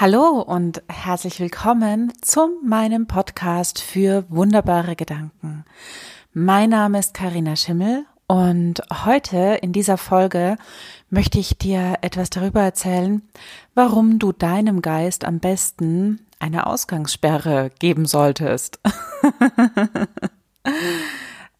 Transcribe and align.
Hallo 0.00 0.40
und 0.40 0.80
herzlich 0.88 1.40
willkommen 1.40 2.12
zu 2.22 2.60
meinem 2.62 3.08
Podcast 3.08 3.80
für 3.80 4.24
wunderbare 4.28 4.94
Gedanken. 4.94 5.64
Mein 6.32 6.70
Name 6.70 7.00
ist 7.00 7.14
Karina 7.14 7.56
Schimmel 7.56 8.06
und 8.28 8.80
heute 9.06 9.58
in 9.60 9.72
dieser 9.72 9.98
Folge 9.98 10.56
möchte 11.10 11.40
ich 11.40 11.58
dir 11.58 11.96
etwas 12.02 12.30
darüber 12.30 12.62
erzählen, 12.62 13.22
warum 13.74 14.20
du 14.20 14.30
deinem 14.30 14.82
Geist 14.82 15.24
am 15.24 15.40
besten 15.40 16.24
eine 16.38 16.68
Ausgangssperre 16.68 17.72
geben 17.80 18.06
solltest. 18.06 18.78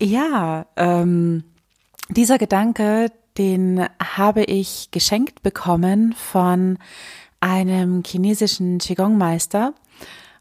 ja, 0.00 0.64
ähm, 0.78 1.44
dieser 2.08 2.38
Gedanke, 2.38 3.12
den 3.36 3.86
habe 4.02 4.44
ich 4.44 4.90
geschenkt 4.90 5.42
bekommen 5.42 6.14
von 6.14 6.78
einem 7.42 8.02
chinesischen 8.06 8.78
Qigong-Meister 8.78 9.74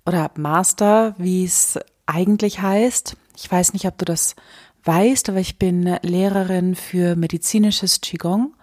oder 0.06 0.32
Master, 0.36 1.16
wie 1.18 1.44
es 1.44 1.80
eigentlich 2.06 2.62
heißt. 2.62 3.18
Ich 3.36 3.52
weiß 3.52 3.74
nicht, 3.74 3.86
ob 3.86 3.98
du 3.98 4.06
das 4.06 4.36
weißt, 4.84 5.30
aber 5.30 5.40
ich 5.40 5.58
bin 5.58 5.98
Lehrerin 6.02 6.76
für 6.76 7.16
medizinisches 7.16 8.02
Qigong 8.02 8.54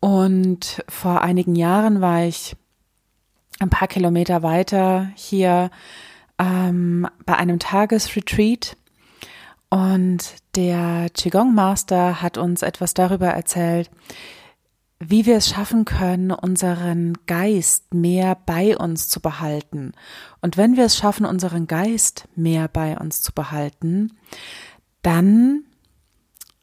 und 0.00 0.82
vor 0.88 1.22
einigen 1.22 1.54
Jahren 1.54 2.00
war 2.00 2.24
ich 2.24 2.56
ein 3.60 3.70
paar 3.70 3.88
Kilometer 3.88 4.42
weiter 4.42 5.10
hier 5.14 5.70
ähm, 6.38 7.06
bei 7.24 7.36
einem 7.36 7.58
Tagesretreat 7.58 8.76
und 9.70 10.34
der 10.54 11.08
Qigong 11.14 11.54
Master 11.54 12.20
hat 12.20 12.38
uns 12.38 12.62
etwas 12.62 12.94
darüber 12.94 13.28
erzählt, 13.28 13.90
wie 15.10 15.26
wir 15.26 15.36
es 15.36 15.48
schaffen 15.48 15.84
können, 15.84 16.30
unseren 16.30 17.14
Geist 17.26 17.92
mehr 17.94 18.36
bei 18.46 18.76
uns 18.76 19.08
zu 19.08 19.20
behalten. 19.20 19.92
Und 20.40 20.56
wenn 20.56 20.76
wir 20.76 20.84
es 20.84 20.96
schaffen, 20.96 21.26
unseren 21.26 21.66
Geist 21.66 22.28
mehr 22.36 22.68
bei 22.68 22.96
uns 22.98 23.22
zu 23.22 23.32
behalten, 23.32 24.12
dann 25.02 25.64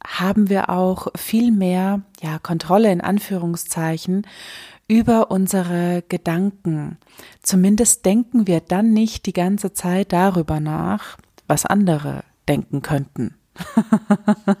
haben 0.04 0.48
wir 0.48 0.70
auch 0.70 1.08
viel 1.16 1.52
mehr, 1.52 2.02
ja, 2.22 2.38
Kontrolle 2.38 2.90
in 2.90 3.00
Anführungszeichen 3.00 4.26
über 4.88 5.30
unsere 5.30 6.02
Gedanken. 6.08 6.98
Zumindest 7.42 8.06
denken 8.06 8.46
wir 8.46 8.60
dann 8.60 8.92
nicht 8.92 9.26
die 9.26 9.32
ganze 9.32 9.72
Zeit 9.72 10.12
darüber 10.12 10.58
nach, 10.58 11.18
was 11.46 11.66
andere 11.66 12.24
denken 12.48 12.82
könnten. 12.82 13.34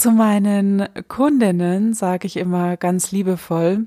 Zu 0.00 0.12
meinen 0.12 0.88
Kundinnen 1.08 1.92
sage 1.92 2.26
ich 2.26 2.38
immer 2.38 2.78
ganz 2.78 3.12
liebevoll, 3.12 3.84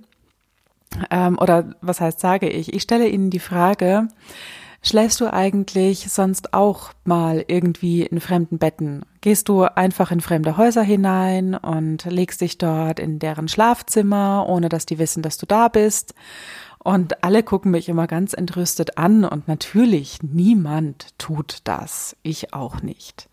ähm, 1.10 1.40
oder 1.40 1.74
was 1.82 2.02
heißt 2.02 2.20
sage 2.20 2.48
ich, 2.48 2.72
ich 2.72 2.84
stelle 2.84 3.08
ihnen 3.08 3.32
die 3.32 3.40
Frage, 3.40 4.10
schläfst 4.84 5.20
du 5.22 5.34
eigentlich 5.34 6.12
sonst 6.12 6.54
auch 6.54 6.94
mal 7.04 7.44
irgendwie 7.48 8.04
in 8.04 8.20
fremden 8.20 8.60
Betten? 8.60 9.02
Gehst 9.22 9.50
du 9.50 9.64
einfach 9.64 10.12
in 10.12 10.22
fremde 10.22 10.56
Häuser 10.56 10.84
hinein 10.84 11.56
und 11.56 12.06
legst 12.06 12.42
dich 12.42 12.60
dort 12.60 13.00
in 13.00 13.18
deren 13.18 13.48
Schlafzimmer, 13.48 14.46
ohne 14.48 14.70
dass 14.70 14.86
die 14.86 15.00
wissen, 15.00 15.24
dass 15.24 15.40
du 15.40 15.48
da 15.48 15.68
bist? 15.68 16.14
Und 16.78 17.24
alle 17.24 17.42
gucken 17.42 17.72
mich 17.72 17.90
immer 17.90 18.06
ganz 18.06 18.34
entrüstet 18.34 19.00
an 19.00 19.26
und 19.26 19.48
natürlich 19.48 20.20
niemand 20.22 21.18
tut 21.18 21.62
das, 21.64 22.16
ich 22.22 22.54
auch 22.54 22.84
nicht. 22.84 23.30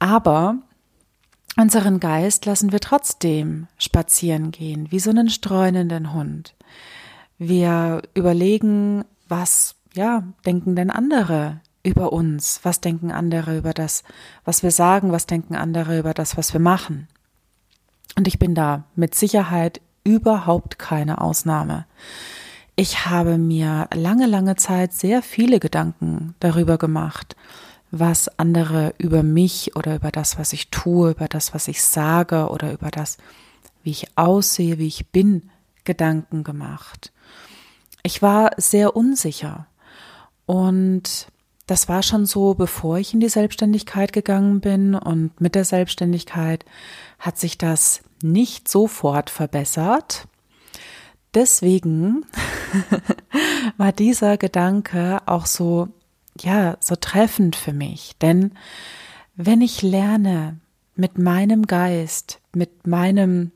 Aber 0.00 0.58
Unseren 1.60 1.98
Geist 1.98 2.46
lassen 2.46 2.70
wir 2.70 2.78
trotzdem 2.78 3.66
spazieren 3.78 4.52
gehen, 4.52 4.92
wie 4.92 5.00
so 5.00 5.10
einen 5.10 5.28
streunenden 5.28 6.12
Hund. 6.12 6.54
Wir 7.36 8.02
überlegen, 8.14 9.04
was, 9.26 9.74
ja, 9.92 10.22
denken 10.46 10.76
denn 10.76 10.92
andere 10.92 11.60
über 11.82 12.12
uns? 12.12 12.60
Was 12.62 12.80
denken 12.80 13.10
andere 13.10 13.58
über 13.58 13.72
das, 13.72 14.04
was 14.44 14.62
wir 14.62 14.70
sagen? 14.70 15.10
Was 15.10 15.26
denken 15.26 15.56
andere 15.56 15.98
über 15.98 16.14
das, 16.14 16.36
was 16.36 16.52
wir 16.52 16.60
machen? 16.60 17.08
Und 18.16 18.28
ich 18.28 18.38
bin 18.38 18.54
da 18.54 18.84
mit 18.94 19.16
Sicherheit 19.16 19.80
überhaupt 20.04 20.78
keine 20.78 21.20
Ausnahme. 21.20 21.86
Ich 22.76 23.06
habe 23.06 23.36
mir 23.36 23.88
lange, 23.92 24.26
lange 24.26 24.54
Zeit 24.54 24.92
sehr 24.92 25.22
viele 25.22 25.58
Gedanken 25.58 26.36
darüber 26.38 26.78
gemacht, 26.78 27.34
was 27.90 28.28
andere 28.38 28.94
über 28.98 29.22
mich 29.22 29.76
oder 29.76 29.96
über 29.96 30.10
das, 30.10 30.38
was 30.38 30.52
ich 30.52 30.70
tue, 30.70 31.10
über 31.10 31.28
das, 31.28 31.54
was 31.54 31.68
ich 31.68 31.82
sage 31.82 32.48
oder 32.48 32.72
über 32.72 32.90
das, 32.90 33.16
wie 33.82 33.90
ich 33.90 34.16
aussehe, 34.16 34.78
wie 34.78 34.86
ich 34.86 35.08
bin, 35.10 35.50
Gedanken 35.84 36.44
gemacht. 36.44 37.12
Ich 38.02 38.20
war 38.20 38.50
sehr 38.58 38.94
unsicher 38.94 39.66
und 40.46 41.28
das 41.66 41.88
war 41.88 42.02
schon 42.02 42.24
so, 42.24 42.54
bevor 42.54 42.98
ich 42.98 43.12
in 43.12 43.20
die 43.20 43.28
Selbstständigkeit 43.28 44.12
gegangen 44.12 44.60
bin 44.60 44.94
und 44.94 45.38
mit 45.40 45.54
der 45.54 45.64
Selbstständigkeit 45.64 46.64
hat 47.18 47.38
sich 47.38 47.58
das 47.58 48.00
nicht 48.22 48.68
sofort 48.68 49.28
verbessert. 49.28 50.28
Deswegen 51.34 52.24
war 53.76 53.92
dieser 53.92 54.38
Gedanke 54.38 55.20
auch 55.26 55.44
so 55.44 55.88
ja, 56.42 56.76
so 56.80 56.96
treffend 56.96 57.56
für 57.56 57.72
mich. 57.72 58.16
Denn 58.20 58.52
wenn 59.36 59.60
ich 59.60 59.82
lerne, 59.82 60.58
mit 60.98 61.16
meinem 61.16 61.66
Geist, 61.66 62.40
mit 62.52 62.88
meinem, 62.88 63.52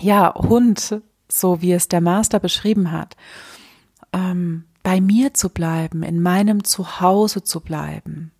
ja, 0.00 0.32
Hund, 0.34 1.02
so 1.28 1.60
wie 1.60 1.72
es 1.72 1.88
der 1.88 2.00
Master 2.00 2.38
beschrieben 2.38 2.92
hat, 2.92 3.16
ähm, 4.12 4.64
bei 4.84 5.00
mir 5.00 5.34
zu 5.34 5.48
bleiben, 5.48 6.04
in 6.04 6.22
meinem 6.22 6.62
Zuhause 6.62 7.42
zu 7.42 7.60
bleiben, 7.60 8.30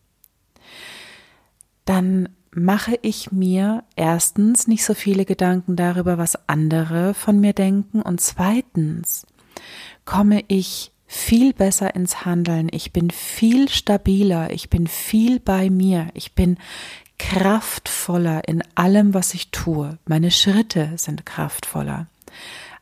dann 1.84 2.29
mache 2.55 2.97
ich 3.03 3.33
mir 3.33 3.83
erstens 3.97 4.69
nicht 4.69 4.84
so 4.84 4.94
viele 4.94 5.25
Gedanken 5.25 5.75
darüber, 5.75 6.17
was 6.17 6.49
andere 6.49 7.15
von 7.15 7.41
mir 7.41 7.55
denken 7.55 8.03
und 8.03 8.21
zweitens 8.21 9.27
komme 10.05 10.44
ich 10.47 10.92
viel 11.12 11.53
besser 11.53 11.95
ins 11.95 12.25
Handeln, 12.25 12.69
ich 12.73 12.91
bin 12.91 13.11
viel 13.11 13.69
stabiler, 13.69 14.50
ich 14.50 14.71
bin 14.71 14.87
viel 14.87 15.41
bei 15.41 15.69
mir, 15.69 16.09
ich 16.15 16.34
bin 16.34 16.56
kraftvoller 17.19 18.49
in 18.49 18.65
allem, 18.75 19.12
was 19.12 19.34
ich 19.34 19.50
tue. 19.50 19.99
Meine 20.06 20.31
Schritte 20.31 20.93
sind 20.97 21.27
kraftvoller. 21.27 22.06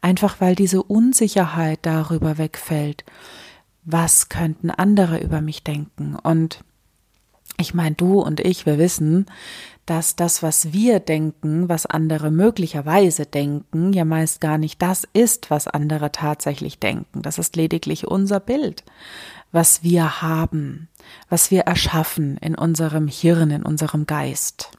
Einfach 0.01 0.41
weil 0.41 0.55
diese 0.55 0.81
Unsicherheit 0.81 1.81
darüber 1.83 2.39
wegfällt, 2.39 3.05
was 3.85 4.29
könnten 4.29 4.71
andere 4.71 5.19
über 5.19 5.41
mich 5.41 5.65
denken. 5.65 6.15
Und 6.15 6.63
ich 7.59 7.75
meine, 7.75 7.97
du 7.97 8.21
und 8.21 8.39
ich, 8.39 8.65
wir 8.65 8.79
wissen, 8.79 9.27
dass 9.91 10.15
das, 10.15 10.41
was 10.41 10.73
wir 10.73 11.01
denken, 11.01 11.69
was 11.69 11.85
andere 11.85 12.31
möglicherweise 12.31 13.27
denken, 13.27 13.93
ja 13.93 14.05
meist 14.05 14.41
gar 14.41 14.57
nicht 14.57 14.81
das 14.81 15.03
ist, 15.15 15.51
was 15.51 15.67
andere 15.67 16.13
tatsächlich 16.13 16.79
denken. 16.79 17.23
Das 17.23 17.39
ist 17.39 17.57
lediglich 17.57 18.07
unser 18.07 18.39
Bild, 18.39 18.85
was 19.51 19.83
wir 19.83 20.23
haben, 20.23 20.87
was 21.29 21.51
wir 21.51 21.63
erschaffen 21.63 22.37
in 22.37 22.55
unserem 22.55 23.09
Hirn, 23.09 23.51
in 23.51 23.65
unserem 23.65 24.07
Geist. 24.07 24.71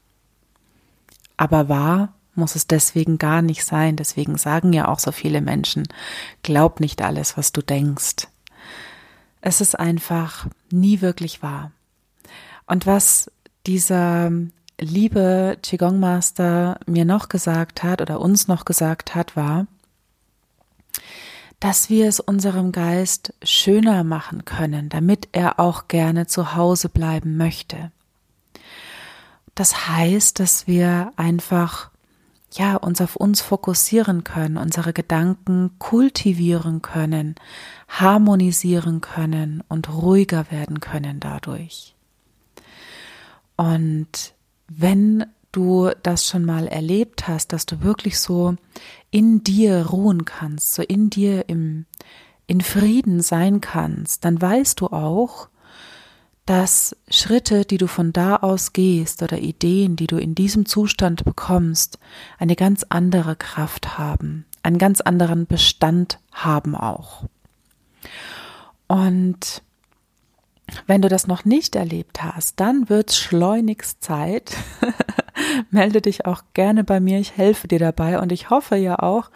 Aber 1.35 1.67
wahr 1.67 2.13
muss 2.33 2.55
es 2.55 2.67
deswegen 2.67 3.17
gar 3.17 3.41
nicht 3.41 3.65
sein. 3.65 3.97
Deswegen 3.97 4.37
sagen 4.37 4.71
ja 4.71 4.87
auch 4.87 4.99
so 4.99 5.11
viele 5.11 5.41
Menschen, 5.41 5.89
glaub 6.41 6.79
nicht 6.79 7.01
alles, 7.01 7.35
was 7.35 7.51
du 7.51 7.61
denkst. 7.61 8.29
Es 9.41 9.59
ist 9.59 9.77
einfach 9.77 10.47
nie 10.71 11.01
wirklich 11.01 11.43
wahr. 11.43 11.73
Und 12.65 12.85
was 12.85 13.29
dieser 13.67 14.31
liebe 14.81 15.57
Qigong 15.61 15.99
Master 15.99 16.79
mir 16.85 17.05
noch 17.05 17.29
gesagt 17.29 17.83
hat 17.83 18.01
oder 18.01 18.19
uns 18.19 18.47
noch 18.47 18.65
gesagt 18.65 19.15
hat, 19.15 19.35
war, 19.35 19.67
dass 21.59 21.89
wir 21.89 22.07
es 22.07 22.19
unserem 22.19 22.71
Geist 22.71 23.33
schöner 23.43 24.03
machen 24.03 24.45
können, 24.45 24.89
damit 24.89 25.29
er 25.31 25.59
auch 25.59 25.87
gerne 25.87 26.25
zu 26.25 26.55
Hause 26.55 26.89
bleiben 26.89 27.37
möchte. 27.37 27.91
Das 29.53 29.87
heißt, 29.87 30.39
dass 30.39 30.65
wir 30.65 31.13
einfach 31.17 31.91
ja, 32.53 32.75
uns 32.75 32.99
auf 32.99 33.15
uns 33.15 33.41
fokussieren 33.41 34.23
können, 34.23 34.57
unsere 34.57 34.91
Gedanken 34.91 35.71
kultivieren 35.77 36.81
können, 36.81 37.35
harmonisieren 37.87 38.99
können 38.99 39.63
und 39.69 39.87
ruhiger 39.89 40.51
werden 40.51 40.79
können 40.81 41.19
dadurch. 41.19 41.95
Und 43.55 44.33
wenn 44.77 45.25
du 45.51 45.91
das 46.03 46.27
schon 46.27 46.45
mal 46.45 46.67
erlebt 46.67 47.27
hast, 47.27 47.53
dass 47.53 47.65
du 47.65 47.81
wirklich 47.81 48.19
so 48.19 48.55
in 49.09 49.43
dir 49.43 49.87
ruhen 49.87 50.25
kannst, 50.25 50.73
so 50.73 50.81
in 50.81 51.09
dir 51.09 51.49
im, 51.49 51.85
in 52.47 52.61
Frieden 52.61 53.21
sein 53.21 53.59
kannst, 53.59 54.23
dann 54.23 54.41
weißt 54.41 54.79
du 54.79 54.87
auch, 54.87 55.49
dass 56.45 56.95
Schritte, 57.09 57.65
die 57.65 57.77
du 57.77 57.87
von 57.87 58.13
da 58.13 58.37
aus 58.37 58.73
gehst 58.73 59.21
oder 59.21 59.39
Ideen, 59.39 59.95
die 59.95 60.07
du 60.07 60.17
in 60.17 60.35
diesem 60.35 60.65
Zustand 60.65 61.23
bekommst, 61.23 61.99
eine 62.39 62.55
ganz 62.55 62.85
andere 62.89 63.35
Kraft 63.35 63.97
haben, 63.97 64.45
einen 64.63 64.77
ganz 64.77 65.01
anderen 65.01 65.45
Bestand 65.45 66.19
haben 66.31 66.75
auch. 66.75 67.25
Und 68.87 69.61
wenn 70.91 71.01
du 71.01 71.07
das 71.07 71.25
noch 71.25 71.45
nicht 71.45 71.77
erlebt 71.77 72.21
hast, 72.21 72.59
dann 72.59 72.89
wird 72.89 73.13
schleunigst 73.13 74.03
Zeit. 74.03 74.57
Melde 75.71 76.01
dich 76.01 76.25
auch 76.25 76.43
gerne 76.53 76.83
bei 76.83 76.99
mir, 76.99 77.17
ich 77.17 77.37
helfe 77.37 77.69
dir 77.69 77.79
dabei 77.79 78.19
und 78.19 78.33
ich 78.33 78.49
hoffe 78.49 78.75
ja 78.75 78.99
auch, 78.99 79.31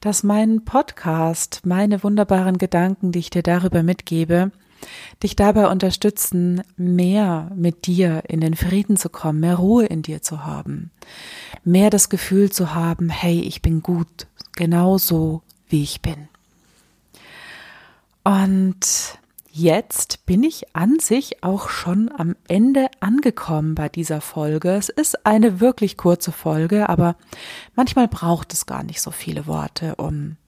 dass 0.00 0.22
mein 0.22 0.64
Podcast, 0.64 1.60
meine 1.66 2.02
wunderbaren 2.02 2.56
Gedanken, 2.56 3.12
die 3.12 3.18
ich 3.18 3.28
dir 3.28 3.42
darüber 3.42 3.82
mitgebe, 3.82 4.50
dich 5.22 5.36
dabei 5.36 5.68
unterstützen, 5.68 6.62
mehr 6.78 7.50
mit 7.54 7.86
dir 7.86 8.22
in 8.26 8.40
den 8.40 8.54
Frieden 8.54 8.96
zu 8.96 9.10
kommen, 9.10 9.40
mehr 9.40 9.56
Ruhe 9.56 9.84
in 9.84 10.00
dir 10.00 10.22
zu 10.22 10.46
haben, 10.46 10.90
mehr 11.64 11.90
das 11.90 12.08
Gefühl 12.08 12.50
zu 12.50 12.74
haben, 12.74 13.10
hey, 13.10 13.42
ich 13.42 13.60
bin 13.60 13.82
gut, 13.82 14.26
genauso 14.56 15.42
wie 15.68 15.82
ich 15.82 16.00
bin. 16.00 16.28
Und 18.24 19.18
Jetzt 19.56 20.26
bin 20.26 20.42
ich 20.42 20.74
an 20.74 20.98
sich 20.98 21.44
auch 21.44 21.68
schon 21.68 22.10
am 22.10 22.34
Ende 22.48 22.88
angekommen 22.98 23.76
bei 23.76 23.88
dieser 23.88 24.20
Folge. 24.20 24.70
Es 24.70 24.88
ist 24.88 25.24
eine 25.24 25.60
wirklich 25.60 25.96
kurze 25.96 26.32
Folge, 26.32 26.88
aber 26.88 27.14
manchmal 27.76 28.08
braucht 28.08 28.52
es 28.52 28.66
gar 28.66 28.82
nicht 28.82 29.00
so 29.00 29.12
viele 29.12 29.46
Worte, 29.46 29.94
um 29.94 30.38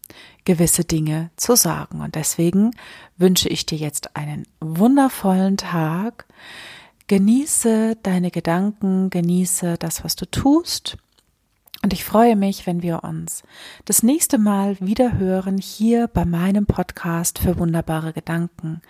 gewisse 0.45 0.83
Dinge 0.83 1.31
zu 1.37 1.55
sagen. 1.55 2.01
Und 2.01 2.17
deswegen 2.17 2.73
wünsche 3.17 3.49
ich 3.49 3.65
dir 3.65 3.79
jetzt 3.79 4.17
einen 4.17 4.49
wundervollen 4.59 5.57
Tag. 5.57 6.27
Genieße 7.07 7.99
deine 8.03 8.33
Gedanken, 8.33 9.11
genieße 9.11 9.77
das, 9.79 10.03
was 10.03 10.17
du 10.17 10.29
tust 10.29 10.99
und 11.83 11.93
ich 11.93 12.05
freue 12.05 12.37
mich, 12.37 12.67
wenn 12.67 12.83
wir 12.83 13.05
uns 13.05 13.43
das 13.85 14.03
nächste 14.03 14.39
Mal 14.39 14.77
wieder 14.81 15.19
hören 15.19 15.59
hier 15.59 16.09
bei 16.09 16.25
meinem 16.25 16.67
Podcast 16.67 17.39
für 17.39 17.59
wunderbare 17.59 18.13
Gedanken. 18.13 18.81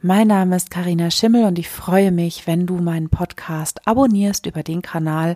Mein 0.00 0.28
Name 0.28 0.56
ist 0.56 0.70
Karina 0.70 1.10
Schimmel 1.10 1.44
und 1.44 1.58
ich 1.58 1.68
freue 1.68 2.12
mich, 2.12 2.46
wenn 2.46 2.66
du 2.66 2.76
meinen 2.76 3.08
Podcast 3.08 3.86
abonnierst 3.86 4.46
über 4.46 4.62
den 4.62 4.82
Kanal, 4.82 5.34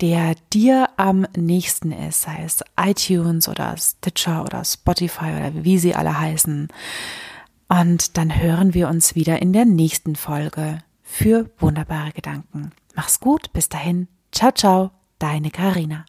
der 0.00 0.34
dir 0.52 0.90
am 0.96 1.26
nächsten 1.36 1.92
ist, 1.92 2.22
sei 2.22 2.42
es 2.44 2.62
iTunes 2.78 3.48
oder 3.48 3.76
Stitcher 3.76 4.42
oder 4.44 4.64
Spotify 4.64 5.32
oder 5.36 5.64
wie 5.64 5.78
sie 5.78 5.94
alle 5.94 6.18
heißen. 6.18 6.68
Und 7.68 8.16
dann 8.16 8.40
hören 8.40 8.74
wir 8.74 8.88
uns 8.88 9.14
wieder 9.14 9.40
in 9.42 9.52
der 9.52 9.64
nächsten 9.64 10.16
Folge 10.16 10.82
für 11.02 11.50
wunderbare 11.58 12.12
Gedanken. 12.12 12.72
Mach's 12.94 13.20
gut, 13.20 13.52
bis 13.52 13.68
dahin. 13.68 14.08
Ciao, 14.32 14.52
ciao. 14.52 14.97
Deine 15.18 15.50
Karina. 15.50 16.06